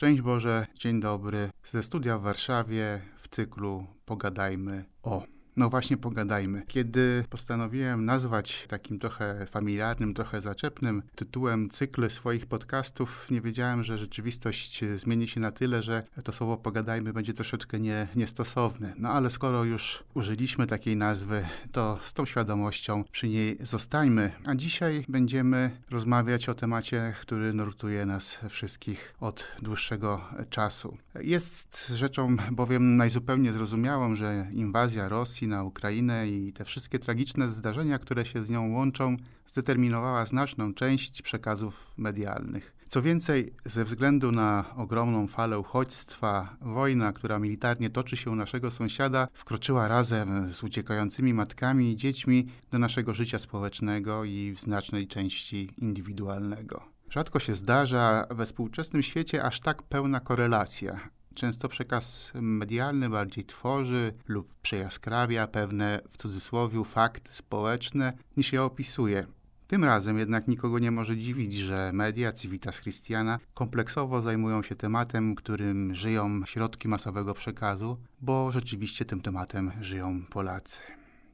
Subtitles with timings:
[0.00, 1.50] Szczęść Boże, dzień dobry.
[1.64, 5.22] Ze studia w Warszawie w cyklu Pogadajmy o.
[5.60, 6.62] No właśnie, pogadajmy.
[6.68, 13.98] Kiedy postanowiłem nazwać takim trochę familiarnym, trochę zaczepnym tytułem cykl swoich podcastów, nie wiedziałem, że
[13.98, 18.94] rzeczywistość zmieni się na tyle, że to słowo pogadajmy będzie troszeczkę nie, niestosowne.
[18.98, 24.32] No ale skoro już użyliśmy takiej nazwy, to z tą świadomością przy niej zostańmy.
[24.44, 30.20] A dzisiaj będziemy rozmawiać o temacie, który nurtuje nas wszystkich od dłuższego
[30.50, 30.96] czasu.
[31.20, 37.98] Jest rzeczą bowiem najzupełniej zrozumiałą, że inwazja Rosji na Ukrainę i te wszystkie tragiczne zdarzenia,
[37.98, 42.80] które się z nią łączą, zdeterminowała znaczną część przekazów medialnych.
[42.88, 48.70] Co więcej, ze względu na ogromną falę uchodźstwa, wojna, która militarnie toczy się u naszego
[48.70, 55.06] sąsiada, wkroczyła razem z uciekającymi matkami i dziećmi do naszego życia społecznego i w znacznej
[55.06, 56.82] części indywidualnego.
[57.10, 61.00] Rzadko się zdarza we współczesnym świecie aż tak pełna korelacja
[61.34, 69.24] Często przekaz medialny bardziej tworzy lub przejaskrawia pewne, w cudzysłowie, fakty społeczne, niż je opisuje.
[69.66, 75.34] Tym razem jednak nikogo nie może dziwić, że media Civitas Christiana kompleksowo zajmują się tematem,
[75.34, 80.82] którym żyją środki masowego przekazu, bo rzeczywiście tym tematem żyją Polacy.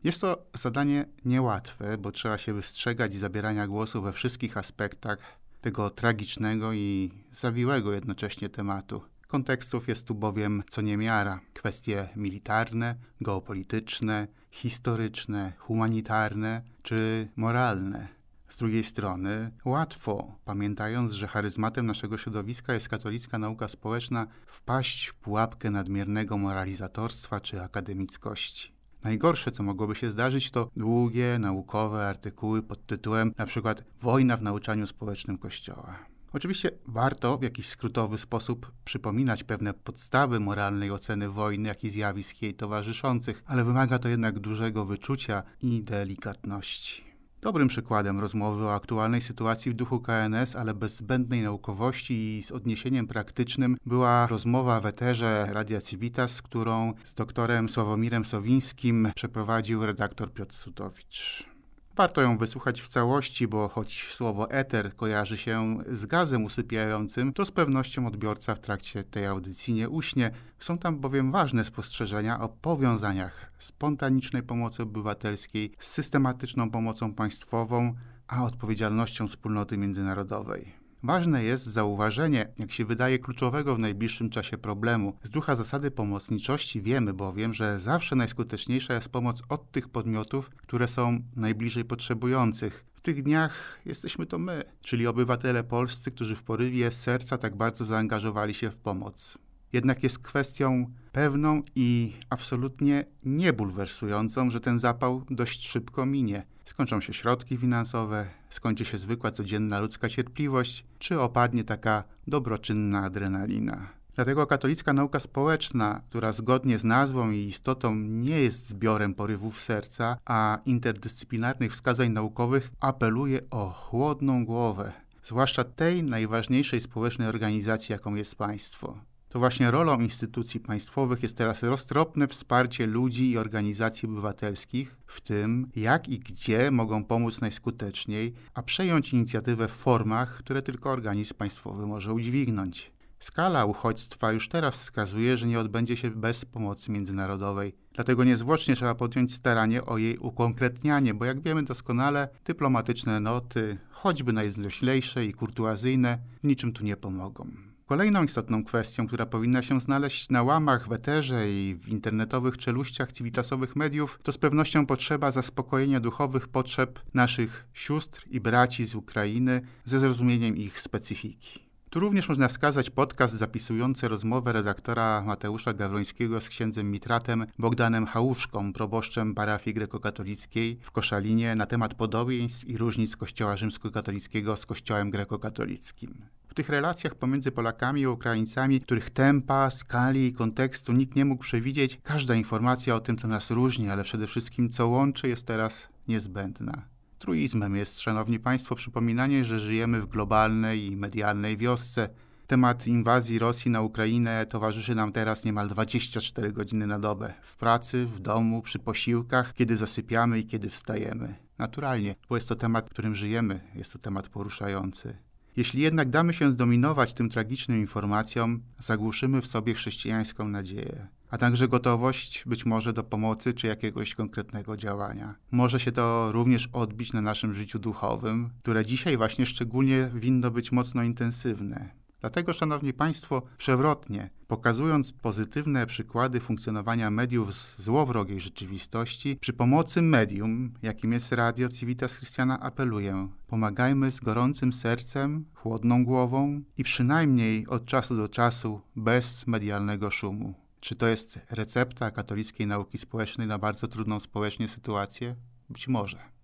[0.04, 5.18] Jest to zadanie niełatwe, bo trzeba się wystrzegać zabierania głosu we wszystkich aspektach
[5.60, 9.02] tego tragicznego i zawiłego jednocześnie tematu.
[9.26, 11.40] Kontekstów jest tu bowiem co niemiara.
[11.54, 18.08] Kwestie militarne, geopolityczne, historyczne, humanitarne czy moralne.
[18.48, 25.14] Z drugiej strony, łatwo, pamiętając, że charyzmatem naszego środowiska jest katolicka nauka społeczna, wpaść w
[25.14, 28.72] pułapkę nadmiernego moralizatorstwa czy akademickości.
[29.02, 33.74] Najgorsze, co mogłoby się zdarzyć, to długie, naukowe artykuły pod tytułem np.
[34.00, 35.98] Wojna w nauczaniu społecznym Kościoła.
[36.36, 42.42] Oczywiście warto w jakiś skrótowy sposób przypominać pewne podstawy moralnej oceny wojny, jak i zjawisk
[42.42, 47.04] jej towarzyszących, ale wymaga to jednak dużego wyczucia i delikatności.
[47.40, 52.52] Dobrym przykładem rozmowy o aktualnej sytuacji w duchu KNS, ale bez zbędnej naukowości i z
[52.52, 60.32] odniesieniem praktycznym, była rozmowa w eterze Radia Civitas, którą z doktorem Sławomirem Sowińskim przeprowadził redaktor
[60.32, 61.55] Piotr Sutowicz.
[61.96, 67.44] Warto ją wysłuchać w całości, bo choć słowo eter kojarzy się z gazem usypiającym, to
[67.44, 70.30] z pewnością odbiorca w trakcie tej audycji nie uśnie.
[70.58, 77.94] Są tam bowiem ważne spostrzeżenia o powiązaniach spontanicznej pomocy obywatelskiej z systematyczną pomocą państwową,
[78.28, 80.85] a odpowiedzialnością wspólnoty międzynarodowej.
[81.06, 85.16] Ważne jest zauważenie, jak się wydaje, kluczowego w najbliższym czasie problemu.
[85.22, 90.88] Z ducha zasady pomocniczości wiemy bowiem, że zawsze najskuteczniejsza jest pomoc od tych podmiotów, które
[90.88, 92.84] są najbliżej potrzebujących.
[92.94, 97.84] W tych dniach jesteśmy to my, czyli obywatele polscy, którzy w porywie serca tak bardzo
[97.84, 99.38] zaangażowali się w pomoc.
[99.72, 106.46] Jednak jest kwestią pewną i absolutnie niebulwersującą, że ten zapał dość szybko minie.
[106.64, 113.88] Skończą się środki finansowe, skończy się zwykła codzienna ludzka cierpliwość, czy opadnie taka dobroczynna adrenalina.
[114.14, 120.18] Dlatego katolicka nauka społeczna, która zgodnie z nazwą i istotą nie jest zbiorem porywów serca,
[120.24, 128.34] a interdyscyplinarnych wskazań naukowych, apeluje o chłodną głowę, zwłaszcza tej najważniejszej społecznej organizacji, jaką jest
[128.34, 128.98] państwo.
[129.28, 135.70] To właśnie rolą instytucji państwowych jest teraz roztropne wsparcie ludzi i organizacji obywatelskich w tym,
[135.76, 141.86] jak i gdzie mogą pomóc najskuteczniej, a przejąć inicjatywę w formach, które tylko organizm państwowy
[141.86, 142.92] może udźwignąć.
[143.20, 147.74] Skala uchodźstwa już teraz wskazuje, że nie odbędzie się bez pomocy międzynarodowej.
[147.92, 154.32] Dlatego niezwłocznie trzeba podjąć staranie o jej ukonkretnianie, bo jak wiemy doskonale, dyplomatyczne noty, choćby
[154.32, 157.65] najzdroślejsze i kurtuazyjne, niczym tu nie pomogą.
[157.86, 163.12] Kolejną istotną kwestią, która powinna się znaleźć na łamach w eterze i w internetowych czeluściach
[163.12, 169.60] civitasowych mediów, to z pewnością potrzeba zaspokojenia duchowych potrzeb naszych sióstr i braci z Ukrainy
[169.84, 171.65] ze zrozumieniem ich specyfiki.
[171.96, 178.72] Tu również można wskazać podcast zapisujący rozmowę redaktora Mateusza Gawrońskiego z księdzem Mitratem Bogdanem Chałuszką,
[178.72, 186.14] proboszczem parafii grekokatolickiej w Koszalinie na temat podobieństw i różnic Kościoła rzymskokatolickiego z Kościołem grekokatolickim
[186.54, 191.98] tych relacjach pomiędzy Polakami i Ukraińcami, których tempa, skali i kontekstu nikt nie mógł przewidzieć,
[192.02, 196.95] każda informacja o tym, co nas różni, ale przede wszystkim co łączy, jest teraz niezbędna.
[197.26, 202.08] Truizmem jest, szanowni państwo, przypominanie, że żyjemy w globalnej i medialnej wiosce.
[202.46, 207.34] Temat inwazji Rosji na Ukrainę towarzyszy nam teraz niemal 24 godziny na dobę.
[207.42, 211.34] W pracy, w domu, przy posiłkach, kiedy zasypiamy i kiedy wstajemy.
[211.58, 215.16] Naturalnie, bo jest to temat, którym żyjemy, jest to temat poruszający.
[215.56, 221.68] Jeśli jednak damy się zdominować tym tragicznym informacjom, zagłuszymy w sobie chrześcijańską nadzieję, a także
[221.68, 225.34] gotowość być może do pomocy czy jakiegoś konkretnego działania.
[225.50, 230.72] Może się to również odbić na naszym życiu duchowym, które dzisiaj właśnie szczególnie winno być
[230.72, 231.90] mocno intensywne.
[232.20, 240.74] Dlatego, Szanowni Państwo, przewrotnie, pokazując pozytywne przykłady funkcjonowania mediów z złowrogiej rzeczywistości, przy pomocy medium,
[240.82, 247.84] jakim jest Radio Civitas Christiana, apeluję: pomagajmy z gorącym sercem, chłodną głową i przynajmniej od
[247.84, 250.65] czasu do czasu bez medialnego szumu.
[250.80, 255.36] Czy to jest recepta katolickiej nauki społecznej na bardzo trudną społecznie sytuację?
[255.70, 256.35] Być może.